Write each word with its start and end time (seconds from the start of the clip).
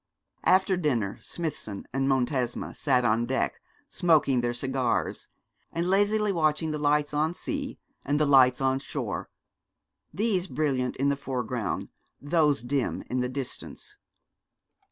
After 0.45 0.77
dinner 0.77 1.19
Smithson 1.21 1.85
and 1.93 2.09
Montesma 2.09 2.73
sat 2.73 3.05
on 3.05 3.27
deck, 3.27 3.61
smoking 3.87 4.41
their 4.41 4.51
cigars, 4.51 5.27
and 5.71 5.87
lazily 5.87 6.31
watching 6.31 6.71
the 6.71 6.79
lights 6.79 7.13
on 7.13 7.35
sea, 7.35 7.77
and 8.03 8.19
the 8.19 8.25
lights 8.25 8.61
on 8.61 8.79
shore; 8.79 9.29
these 10.11 10.47
brilliant 10.47 10.95
in 10.95 11.09
the 11.09 11.15
foreground, 11.17 11.89
those 12.19 12.63
dim 12.63 13.03
in 13.11 13.19
the 13.19 13.29
distance. 13.29 13.97